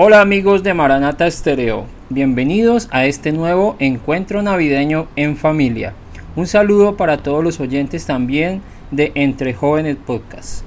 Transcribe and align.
Hola 0.00 0.20
amigos 0.20 0.62
de 0.62 0.74
Maranata 0.74 1.26
Estereo, 1.26 1.84
bienvenidos 2.08 2.86
a 2.92 3.06
este 3.06 3.32
nuevo 3.32 3.74
encuentro 3.80 4.42
navideño 4.42 5.08
en 5.16 5.36
familia. 5.36 5.92
Un 6.36 6.46
saludo 6.46 6.96
para 6.96 7.16
todos 7.16 7.42
los 7.42 7.58
oyentes 7.58 8.06
también 8.06 8.62
de 8.92 9.10
Entre 9.16 9.54
Jóvenes 9.54 9.96
Podcast. 9.96 10.62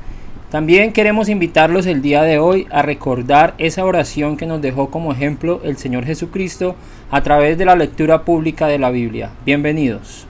También 0.49 0.91
queremos 0.91 1.30
invitarlos 1.30 1.86
el 1.86 2.02
día 2.02 2.23
de 2.23 2.39
hoy 2.39 2.67
a 2.72 2.81
recordar 2.81 3.53
esa 3.58 3.86
oración 3.86 4.36
que 4.36 4.45
nos 4.45 4.62
dejó 4.62 4.91
como 4.91 5.13
ejemplo 5.13 5.61
el 5.63 5.77
Señor 5.77 6.03
Jesucristo 6.03 6.75
a 7.09 7.23
través 7.23 7.58
de 7.58 7.63
la 7.63 7.77
lectura 7.77 8.25
pública 8.25 8.67
de 8.67 8.80
la 8.80 8.89
Biblia. 8.89 9.31
Bienvenidos. 9.45 10.27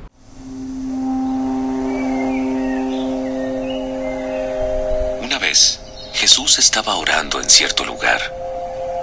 Una 5.24 5.40
vez, 5.40 5.82
Jesús 6.14 6.60
estaba 6.60 6.98
orando 6.98 7.42
en 7.42 7.50
cierto 7.50 7.84
lugar. 7.84 8.41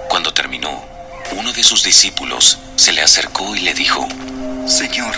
Cuando 0.09 0.33
terminó, 0.33 0.85
uno 1.33 1.53
de 1.53 1.63
sus 1.63 1.85
discípulos 1.85 2.59
se 2.77 2.93
le 2.93 3.03
acercó 3.03 3.55
y 3.55 3.61
le 3.61 3.75
dijo, 3.75 4.09
Señor, 4.67 5.15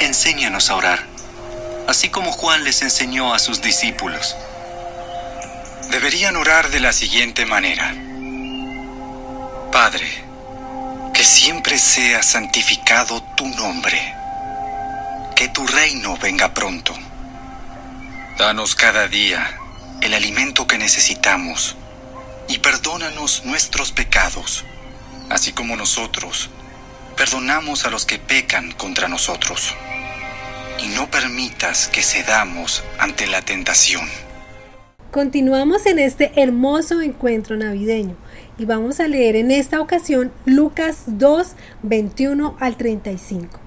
enséñanos 0.00 0.70
a 0.70 0.76
orar, 0.76 1.06
así 1.88 2.10
como 2.10 2.30
Juan 2.30 2.62
les 2.64 2.82
enseñó 2.82 3.32
a 3.32 3.38
sus 3.38 3.62
discípulos. 3.62 4.36
Deberían 5.90 6.36
orar 6.36 6.70
de 6.70 6.80
la 6.80 6.92
siguiente 6.92 7.46
manera. 7.46 7.94
Padre, 9.72 10.24
que 11.14 11.24
siempre 11.24 11.78
sea 11.78 12.22
santificado 12.22 13.22
tu 13.36 13.48
nombre, 13.48 14.14
que 15.34 15.48
tu 15.48 15.66
reino 15.66 16.16
venga 16.18 16.52
pronto. 16.52 16.94
Danos 18.38 18.74
cada 18.74 19.08
día 19.08 19.56
el 20.00 20.14
alimento 20.14 20.66
que 20.66 20.78
necesitamos 20.78 21.76
y 22.50 22.58
perdónanos 22.58 23.44
nuestros 23.44 23.92
pecados, 23.92 24.64
así 25.28 25.52
como 25.52 25.76
nosotros 25.76 26.50
perdonamos 27.16 27.84
a 27.84 27.90
los 27.90 28.06
que 28.06 28.18
pecan 28.18 28.72
contra 28.72 29.06
nosotros. 29.06 29.74
Y 30.82 30.88
no 30.88 31.10
permitas 31.10 31.86
que 31.88 32.02
cedamos 32.02 32.82
ante 32.98 33.26
la 33.26 33.42
tentación. 33.42 34.08
Continuamos 35.10 35.86
en 35.86 35.98
este 35.98 36.32
hermoso 36.40 37.02
encuentro 37.02 37.56
navideño 37.56 38.16
y 38.58 38.64
vamos 38.64 39.00
a 39.00 39.06
leer 39.06 39.36
en 39.36 39.50
esta 39.50 39.80
ocasión 39.80 40.32
Lucas 40.46 41.02
2, 41.06 41.48
21 41.82 42.56
al 42.58 42.76
35. 42.76 43.60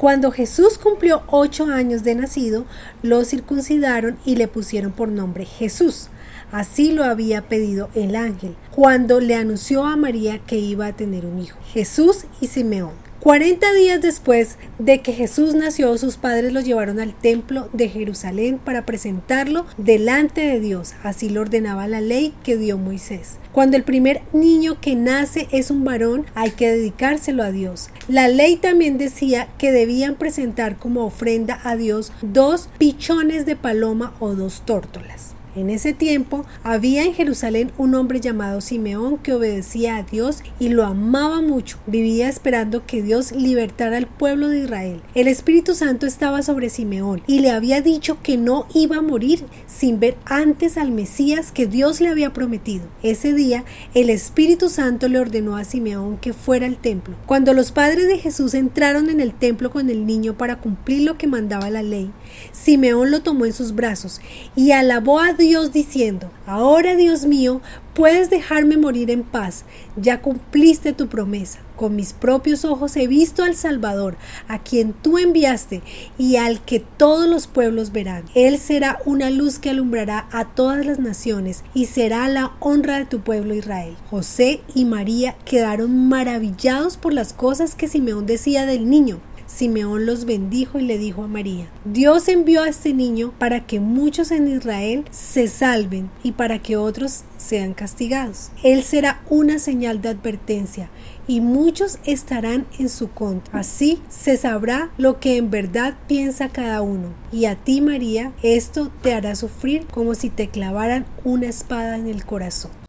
Cuando 0.00 0.30
Jesús 0.30 0.78
cumplió 0.78 1.24
ocho 1.26 1.66
años 1.66 2.04
de 2.04 2.14
nacido, 2.14 2.64
lo 3.02 3.22
circuncidaron 3.22 4.16
y 4.24 4.36
le 4.36 4.48
pusieron 4.48 4.92
por 4.92 5.08
nombre 5.08 5.44
Jesús. 5.44 6.08
Así 6.50 6.92
lo 6.92 7.04
había 7.04 7.42
pedido 7.50 7.90
el 7.94 8.16
ángel 8.16 8.56
cuando 8.70 9.20
le 9.20 9.34
anunció 9.34 9.84
a 9.84 9.96
María 9.96 10.38
que 10.38 10.56
iba 10.56 10.86
a 10.86 10.96
tener 10.96 11.26
un 11.26 11.38
hijo, 11.38 11.58
Jesús 11.74 12.24
y 12.40 12.46
Simeón. 12.46 13.09
Cuarenta 13.20 13.74
días 13.74 14.00
después 14.00 14.56
de 14.78 15.02
que 15.02 15.12
Jesús 15.12 15.54
nació, 15.54 15.98
sus 15.98 16.16
padres 16.16 16.54
lo 16.54 16.62
llevaron 16.62 16.98
al 16.98 17.12
templo 17.12 17.68
de 17.74 17.90
Jerusalén 17.90 18.58
para 18.58 18.86
presentarlo 18.86 19.66
delante 19.76 20.40
de 20.40 20.58
Dios. 20.58 20.94
Así 21.02 21.28
lo 21.28 21.42
ordenaba 21.42 21.86
la 21.86 22.00
ley 22.00 22.32
que 22.42 22.56
dio 22.56 22.78
Moisés. 22.78 23.36
Cuando 23.52 23.76
el 23.76 23.82
primer 23.82 24.22
niño 24.32 24.80
que 24.80 24.96
nace 24.96 25.48
es 25.52 25.70
un 25.70 25.84
varón, 25.84 26.24
hay 26.34 26.52
que 26.52 26.70
dedicárselo 26.70 27.42
a 27.42 27.50
Dios. 27.50 27.90
La 28.08 28.26
ley 28.28 28.56
también 28.56 28.96
decía 28.96 29.48
que 29.58 29.70
debían 29.70 30.14
presentar 30.14 30.78
como 30.78 31.04
ofrenda 31.04 31.60
a 31.62 31.76
Dios 31.76 32.12
dos 32.22 32.70
pichones 32.78 33.44
de 33.44 33.54
paloma 33.54 34.14
o 34.18 34.34
dos 34.34 34.62
tórtolas. 34.64 35.34
En 35.56 35.68
ese 35.68 35.92
tiempo 35.92 36.44
había 36.62 37.02
en 37.02 37.12
Jerusalén 37.12 37.72
un 37.76 37.96
hombre 37.96 38.20
llamado 38.20 38.60
Simeón 38.60 39.18
que 39.18 39.32
obedecía 39.32 39.96
a 39.96 40.04
Dios 40.04 40.44
y 40.60 40.68
lo 40.68 40.84
amaba 40.84 41.42
mucho. 41.42 41.78
Vivía 41.88 42.28
esperando 42.28 42.86
que 42.86 43.02
Dios 43.02 43.32
libertara 43.32 43.96
al 43.96 44.06
pueblo 44.06 44.48
de 44.48 44.60
Israel. 44.60 45.02
El 45.16 45.26
Espíritu 45.26 45.74
Santo 45.74 46.06
estaba 46.06 46.42
sobre 46.42 46.68
Simeón 46.68 47.22
y 47.26 47.40
le 47.40 47.50
había 47.50 47.80
dicho 47.80 48.18
que 48.22 48.36
no 48.36 48.66
iba 48.74 48.98
a 48.98 49.02
morir 49.02 49.44
sin 49.66 49.98
ver 49.98 50.16
antes 50.24 50.76
al 50.76 50.92
Mesías 50.92 51.50
que 51.50 51.66
Dios 51.66 52.00
le 52.00 52.10
había 52.10 52.32
prometido. 52.32 52.84
Ese 53.02 53.34
día 53.34 53.64
el 53.94 54.08
Espíritu 54.08 54.68
Santo 54.68 55.08
le 55.08 55.18
ordenó 55.18 55.56
a 55.56 55.64
Simeón 55.64 56.18
que 56.18 56.32
fuera 56.32 56.66
al 56.66 56.76
templo. 56.76 57.16
Cuando 57.26 57.54
los 57.54 57.72
padres 57.72 58.06
de 58.06 58.18
Jesús 58.18 58.54
entraron 58.54 59.10
en 59.10 59.20
el 59.20 59.34
templo 59.34 59.72
con 59.72 59.90
el 59.90 60.06
niño 60.06 60.38
para 60.38 60.60
cumplir 60.60 61.02
lo 61.02 61.18
que 61.18 61.26
mandaba 61.26 61.70
la 61.70 61.82
ley, 61.82 62.12
Simeón 62.52 63.10
lo 63.10 63.22
tomó 63.22 63.46
en 63.46 63.52
sus 63.52 63.74
brazos 63.74 64.20
y 64.54 64.70
alabó 64.70 65.18
a 65.18 65.39
Dios 65.40 65.72
diciendo, 65.72 66.30
Ahora 66.46 66.94
Dios 66.94 67.26
mío, 67.26 67.60
puedes 67.94 68.30
dejarme 68.30 68.76
morir 68.76 69.10
en 69.10 69.24
paz, 69.24 69.64
ya 69.96 70.22
cumpliste 70.22 70.92
tu 70.92 71.08
promesa. 71.08 71.58
Con 71.76 71.96
mis 71.96 72.12
propios 72.12 72.64
ojos 72.64 72.96
he 72.96 73.06
visto 73.06 73.42
al 73.42 73.56
Salvador, 73.56 74.16
a 74.48 74.58
quien 74.58 74.92
tú 74.92 75.18
enviaste 75.18 75.82
y 76.18 76.36
al 76.36 76.62
que 76.62 76.80
todos 76.80 77.26
los 77.26 77.46
pueblos 77.46 77.90
verán. 77.90 78.24
Él 78.34 78.58
será 78.58 79.00
una 79.06 79.30
luz 79.30 79.58
que 79.58 79.70
alumbrará 79.70 80.28
a 80.30 80.44
todas 80.44 80.84
las 80.84 80.98
naciones 80.98 81.64
y 81.74 81.86
será 81.86 82.28
la 82.28 82.52
honra 82.60 82.98
de 82.98 83.06
tu 83.06 83.20
pueblo 83.20 83.54
Israel. 83.54 83.96
José 84.10 84.60
y 84.74 84.84
María 84.84 85.36
quedaron 85.44 86.08
maravillados 86.08 86.96
por 86.96 87.14
las 87.14 87.32
cosas 87.32 87.74
que 87.74 87.88
Simeón 87.88 88.26
decía 88.26 88.66
del 88.66 88.88
niño. 88.90 89.20
Simeón 89.50 90.06
los 90.06 90.24
bendijo 90.24 90.78
y 90.78 90.82
le 90.82 90.96
dijo 90.96 91.24
a 91.24 91.28
María, 91.28 91.68
Dios 91.84 92.28
envió 92.28 92.62
a 92.62 92.68
este 92.68 92.94
niño 92.94 93.34
para 93.38 93.66
que 93.66 93.80
muchos 93.80 94.30
en 94.30 94.48
Israel 94.48 95.04
se 95.10 95.48
salven 95.48 96.08
y 96.22 96.32
para 96.32 96.60
que 96.60 96.76
otros 96.76 97.24
sean 97.36 97.74
castigados. 97.74 98.50
Él 98.62 98.84
será 98.84 99.22
una 99.28 99.58
señal 99.58 100.00
de 100.00 100.10
advertencia 100.10 100.88
y 101.26 101.40
muchos 101.40 101.98
estarán 102.04 102.66
en 102.78 102.88
su 102.88 103.10
contra. 103.10 103.60
Así 103.60 104.00
se 104.08 104.36
sabrá 104.36 104.90
lo 104.96 105.20
que 105.20 105.36
en 105.36 105.50
verdad 105.50 105.94
piensa 106.06 106.48
cada 106.48 106.80
uno. 106.80 107.08
Y 107.32 107.44
a 107.46 107.56
ti, 107.56 107.80
María, 107.80 108.32
esto 108.42 108.90
te 109.02 109.14
hará 109.14 109.34
sufrir 109.34 109.86
como 109.86 110.14
si 110.14 110.30
te 110.30 110.48
clavaran 110.48 111.06
una 111.24 111.48
espada 111.48 111.96
en 111.96 112.06
el 112.06 112.24
corazón. 112.24 112.79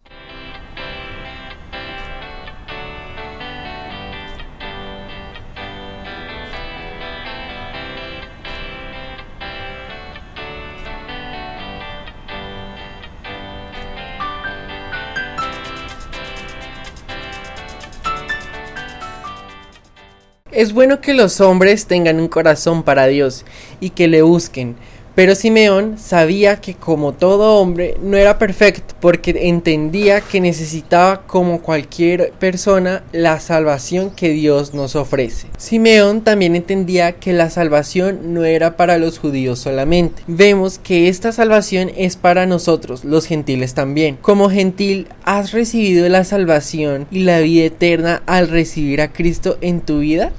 Es 20.62 20.74
bueno 20.74 21.02
que 21.02 21.16
los 21.16 21.42
hombres 21.42 21.88
tengan 21.88 22.20
un 22.20 22.28
corazón 22.28 22.84
para 22.84 23.08
Dios 23.08 23.46
y 23.80 23.90
que 23.90 24.08
le 24.08 24.22
busquen, 24.22 24.76
pero 25.16 25.34
Simeón 25.34 25.98
sabía 25.98 26.62
que 26.62 26.76
como 26.76 27.14
todo 27.14 27.60
hombre 27.60 27.96
no 28.00 28.16
era 28.16 28.38
perfecto 28.38 28.94
porque 29.02 29.34
entendía 29.48 30.22
que 30.22 30.40
necesitaba 30.40 31.24
como 31.26 31.64
cualquier 31.64 32.32
persona 32.34 33.02
la 33.12 33.40
salvación 33.40 34.12
que 34.12 34.30
Dios 34.30 34.76
nos 34.76 34.96
ofrece. 34.96 35.48
Simeón 35.58 36.22
también 36.22 36.56
entendía 36.56 37.14
que 37.14 37.34
la 37.34 37.50
salvación 37.50 38.36
no 38.36 38.46
era 38.46 38.78
para 38.78 39.00
los 39.00 39.18
judíos 39.18 39.58
solamente. 39.58 40.22
Vemos 40.28 40.78
que 40.78 41.08
esta 41.08 41.32
salvación 41.32 41.90
es 41.98 42.18
para 42.18 42.46
nosotros, 42.46 43.04
los 43.04 43.26
gentiles 43.26 43.74
también. 43.74 44.20
Como 44.22 44.52
gentil 44.52 45.08
has 45.24 45.54
recibido 45.54 46.08
la 46.08 46.24
salvación 46.24 47.08
y 47.10 47.24
la 47.24 47.40
vida 47.40 47.66
eterna 47.66 48.22
al 48.28 48.48
recibir 48.48 49.02
a 49.02 49.12
Cristo 49.12 49.58
en 49.62 49.82
tu 49.82 50.02
vida. 50.02 50.32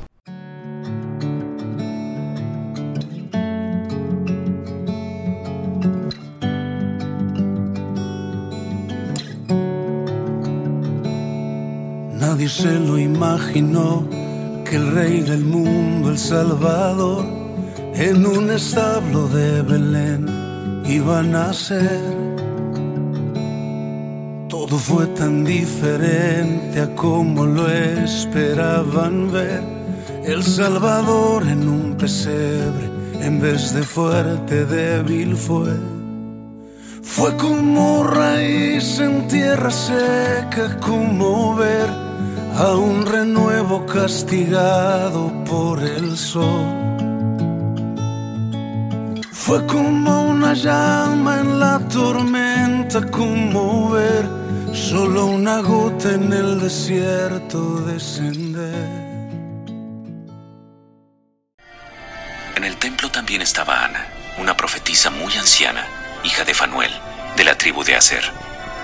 Nadie 12.33 12.49
se 12.49 12.79
lo 12.81 12.99
imaginó 12.99 14.09
que 14.65 14.77
el 14.77 14.91
rey 14.93 15.21
del 15.21 15.45
mundo, 15.45 16.09
el 16.09 16.17
Salvador, 16.17 17.27
en 17.95 18.25
un 18.25 18.51
establo 18.51 19.29
de 19.29 19.61
Belén 19.61 20.83
iba 20.87 21.19
a 21.19 21.23
nacer. 21.23 22.01
Todo 24.49 24.79
fue 24.79 25.09
tan 25.09 25.45
diferente 25.45 26.81
a 26.81 26.95
como 26.95 27.45
lo 27.45 27.69
esperaban 27.69 29.31
ver. 29.31 29.63
El 30.25 30.43
Salvador 30.43 31.47
en 31.47 31.69
un 31.69 31.97
pesebre, 31.99 32.89
en 33.21 33.43
vez 33.43 33.75
de 33.75 33.83
fuerte, 33.83 34.65
débil 34.65 35.37
fue. 35.37 35.77
Fue 37.03 37.37
como 37.37 38.05
raíz 38.05 38.99
en 39.01 39.29
tierra 39.29 39.71
seca, 39.71 40.79
como 40.81 41.55
ver 41.57 42.12
a 42.57 42.75
un 42.75 43.07
renuevo 43.07 43.87
castigado 43.87 45.33
por 45.45 45.83
el 45.83 46.17
sol. 46.17 46.83
Fue 49.33 49.67
como 49.67 50.23
una 50.29 50.55
llama 50.55 51.41
en 51.41 51.59
la 51.59 51.79
tormenta, 51.89 53.01
como 53.11 53.91
ver 53.91 54.27
solo 54.73 55.27
una 55.27 55.61
gota 55.61 56.13
en 56.13 56.33
el 56.33 56.61
desierto 56.61 57.81
descender. 57.81 59.03
En 62.55 62.65
el 62.65 62.77
templo 62.77 63.11
también 63.11 63.43
estaba 63.43 63.85
Ana, 63.85 64.07
una 64.39 64.57
profetisa 64.57 65.11
muy 65.11 65.35
anciana, 65.35 65.87
hija 66.23 66.45
de 66.45 66.55
Fanuel, 66.55 66.93
de 67.37 67.45
la 67.45 67.57
tribu 67.57 67.83
de 67.83 67.97
Aser. 67.97 68.25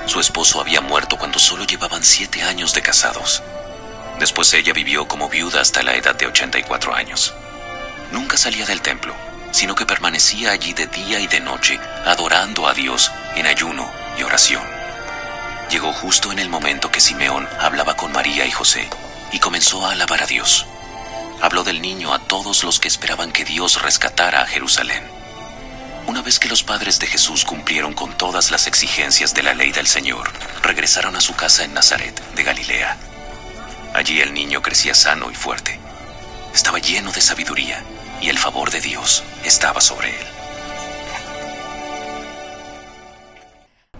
Su 0.06 0.20
esposo 0.20 0.60
había 0.60 0.80
muerto 0.80 1.18
cuando 1.18 1.38
solo 1.38 1.64
llevaban 1.64 2.02
siete 2.02 2.42
años 2.42 2.72
de 2.72 2.80
casados. 2.80 3.42
Después 4.18 4.52
ella 4.54 4.72
vivió 4.72 5.06
como 5.06 5.28
viuda 5.28 5.60
hasta 5.60 5.82
la 5.82 5.94
edad 5.94 6.14
de 6.14 6.26
84 6.26 6.94
años. 6.94 7.34
Nunca 8.10 8.36
salía 8.36 8.66
del 8.66 8.82
templo, 8.82 9.14
sino 9.52 9.74
que 9.74 9.86
permanecía 9.86 10.50
allí 10.50 10.72
de 10.72 10.86
día 10.86 11.20
y 11.20 11.26
de 11.26 11.40
noche, 11.40 11.78
adorando 12.04 12.66
a 12.66 12.74
Dios 12.74 13.12
en 13.36 13.46
ayuno 13.46 13.90
y 14.18 14.22
oración. 14.22 14.62
Llegó 15.70 15.92
justo 15.92 16.32
en 16.32 16.38
el 16.38 16.48
momento 16.48 16.90
que 16.90 17.00
Simeón 17.00 17.46
hablaba 17.60 17.94
con 17.94 18.10
María 18.12 18.46
y 18.46 18.50
José 18.50 18.88
y 19.32 19.38
comenzó 19.38 19.86
a 19.86 19.92
alabar 19.92 20.22
a 20.22 20.26
Dios. 20.26 20.66
Habló 21.40 21.62
del 21.62 21.82
niño 21.82 22.12
a 22.12 22.18
todos 22.18 22.64
los 22.64 22.80
que 22.80 22.88
esperaban 22.88 23.30
que 23.30 23.44
Dios 23.44 23.80
rescatara 23.82 24.42
a 24.42 24.46
Jerusalén. 24.46 25.02
Una 26.06 26.22
vez 26.22 26.38
que 26.38 26.48
los 26.48 26.62
padres 26.62 26.98
de 26.98 27.06
Jesús 27.06 27.44
cumplieron 27.44 27.92
con 27.92 28.16
todas 28.16 28.50
las 28.50 28.66
exigencias 28.66 29.34
de 29.34 29.42
la 29.42 29.54
ley 29.54 29.70
del 29.70 29.86
Señor, 29.86 30.32
regresaron 30.62 31.14
a 31.16 31.20
su 31.20 31.34
casa 31.34 31.64
en 31.64 31.74
Nazaret, 31.74 32.18
de 32.34 32.42
Galilea. 32.42 32.96
Allí 33.98 34.20
el 34.20 34.32
niño 34.32 34.62
crecía 34.62 34.94
sano 34.94 35.28
y 35.28 35.34
fuerte. 35.34 35.76
Estaba 36.54 36.78
lleno 36.78 37.10
de 37.10 37.20
sabiduría 37.20 37.82
y 38.22 38.28
el 38.28 38.38
favor 38.38 38.70
de 38.70 38.80
Dios 38.80 39.24
estaba 39.44 39.80
sobre 39.80 40.10
él. 40.10 40.26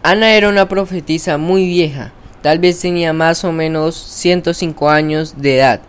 Ana 0.04 0.34
era 0.34 0.50
una 0.50 0.68
profetisa 0.68 1.36
muy 1.36 1.66
vieja, 1.66 2.12
tal 2.42 2.60
vez 2.60 2.78
tenía 2.78 3.12
más 3.12 3.42
o 3.42 3.50
menos 3.50 3.96
105 3.96 4.88
años 4.88 5.42
de 5.42 5.56
edad, 5.56 5.80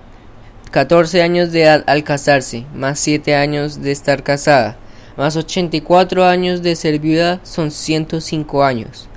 14 0.71 1.21
años 1.21 1.51
de 1.51 1.61
edad 1.61 1.83
al 1.85 2.03
casarse, 2.03 2.65
más 2.73 2.99
7 2.99 3.35
años 3.35 3.79
de 3.83 3.91
estar 3.91 4.23
casada, 4.23 4.75
más 5.17 5.35
84 5.35 6.25
años 6.25 6.63
de 6.63 6.75
ser 6.75 6.97
viuda 6.97 7.41
son 7.43 7.69
105 7.69 8.63
años. 8.63 9.07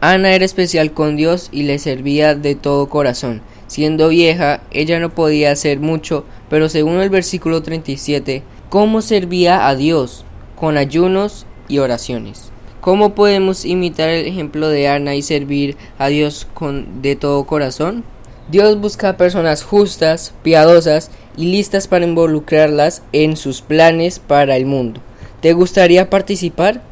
Ana 0.00 0.30
era 0.30 0.46
especial 0.46 0.92
con 0.92 1.16
Dios 1.16 1.50
y 1.52 1.64
le 1.64 1.78
servía 1.78 2.34
de 2.34 2.54
todo 2.54 2.88
corazón. 2.88 3.42
Siendo 3.68 4.08
vieja, 4.08 4.62
ella 4.70 4.98
no 4.98 5.10
podía 5.10 5.52
hacer 5.52 5.78
mucho, 5.78 6.24
pero 6.50 6.68
según 6.68 7.00
el 7.00 7.10
versículo 7.10 7.62
37, 7.62 8.42
¿cómo 8.70 9.02
servía 9.02 9.68
a 9.68 9.76
Dios? 9.76 10.24
Con 10.56 10.76
ayunos 10.76 11.46
y 11.68 11.78
oraciones. 11.78 12.50
¿Cómo 12.80 13.14
podemos 13.14 13.64
imitar 13.64 14.08
el 14.08 14.26
ejemplo 14.26 14.68
de 14.68 14.88
Ana 14.88 15.14
y 15.14 15.22
servir 15.22 15.76
a 15.98 16.08
Dios 16.08 16.48
con 16.54 17.02
de 17.02 17.14
todo 17.14 17.44
corazón? 17.44 18.04
Dios 18.50 18.80
busca 18.80 19.18
personas 19.18 19.62
justas, 19.62 20.32
piadosas 20.42 21.10
y 21.36 21.52
listas 21.52 21.86
para 21.86 22.06
involucrarlas 22.06 23.02
en 23.12 23.36
sus 23.36 23.60
planes 23.60 24.18
para 24.18 24.56
el 24.56 24.64
mundo. 24.64 25.02
¿Te 25.42 25.52
gustaría 25.52 26.08
participar? 26.08 26.87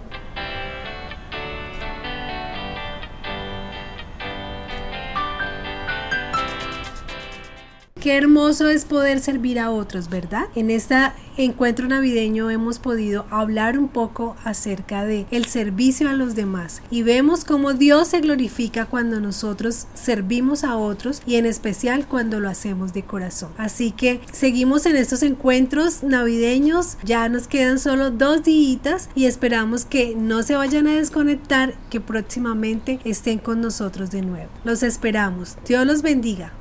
Qué 8.07 8.17
hermoso 8.17 8.69
es 8.69 8.85
poder 8.85 9.19
servir 9.19 9.59
a 9.59 9.73
otros, 9.73 10.09
¿verdad? 10.09 10.47
En 10.55 10.71
este 10.71 10.95
encuentro 11.37 11.89
navideño 11.89 12.51
hemos 12.51 12.79
podido 12.79 13.27
hablar 13.31 13.81
un 13.81 13.89
poco 13.89 14.37
acerca 14.45 15.05
de 15.05 15.27
el 15.33 15.47
servicio 15.47 16.09
a 16.09 16.13
los 16.13 16.37
demás 16.37 16.83
y 16.89 17.03
vemos 17.03 17.45
cómo 17.45 17.73
Dios 17.73 18.07
se 18.07 18.21
glorifica 18.21 18.87
cuando 18.87 19.19
nosotros 19.19 19.89
servimos 19.95 20.63
a 20.63 20.77
otros 20.77 21.21
y 21.27 21.35
en 21.35 21.47
especial 21.47 22.07
cuando 22.07 22.39
lo 22.39 22.49
hacemos 22.49 22.93
de 22.93 23.03
corazón. 23.03 23.51
Así 23.59 23.91
que 23.91 24.21
seguimos 24.31 24.87
en 24.87 24.95
estos 24.95 25.25
encuentros 25.25 26.05
navideños, 26.05 26.99
ya 27.03 27.29
nos 27.29 27.49
quedan 27.49 27.81
solo 27.81 28.13
dos 28.13 28.45
días 28.45 29.09
y 29.17 29.25
esperamos 29.25 29.85
que 29.85 30.15
no 30.15 30.45
se 30.45 30.55
vayan 30.55 30.87
a 30.87 30.95
desconectar, 30.95 31.75
que 31.91 32.01
próximamente 32.01 33.01
estén 33.03 33.41
con 33.41 33.61
nosotros 33.61 34.13
de 34.13 34.23
nuevo. 34.23 34.51
Los 34.63 34.85
esperamos. 34.85 35.57
Dios 35.67 35.85
los 35.85 36.03
bendiga. 36.03 36.53